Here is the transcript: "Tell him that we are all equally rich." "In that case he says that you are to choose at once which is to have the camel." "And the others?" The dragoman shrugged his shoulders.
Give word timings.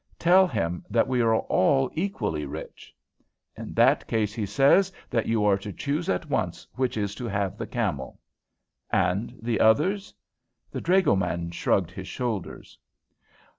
"Tell 0.17 0.47
him 0.47 0.83
that 0.89 1.07
we 1.07 1.21
are 1.21 1.35
all 1.35 1.91
equally 1.93 2.43
rich." 2.47 2.95
"In 3.55 3.75
that 3.75 4.07
case 4.07 4.33
he 4.33 4.47
says 4.47 4.91
that 5.11 5.27
you 5.27 5.45
are 5.45 5.59
to 5.59 5.71
choose 5.71 6.09
at 6.09 6.27
once 6.27 6.65
which 6.73 6.97
is 6.97 7.13
to 7.13 7.27
have 7.27 7.55
the 7.55 7.67
camel." 7.67 8.17
"And 8.91 9.37
the 9.43 9.59
others?" 9.59 10.11
The 10.71 10.81
dragoman 10.81 11.51
shrugged 11.51 11.91
his 11.91 12.07
shoulders. 12.07 12.79